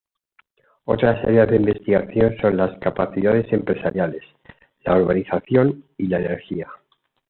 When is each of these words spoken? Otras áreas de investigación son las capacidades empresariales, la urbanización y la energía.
Otras 0.85 1.23
áreas 1.25 1.47
de 1.51 1.57
investigación 1.57 2.35
son 2.41 2.57
las 2.57 2.75
capacidades 2.79 3.45
empresariales, 3.53 4.23
la 4.83 4.97
urbanización 4.97 5.83
y 5.95 6.07
la 6.07 6.17
energía. 6.17 6.67